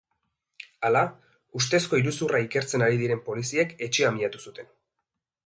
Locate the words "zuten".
4.49-4.75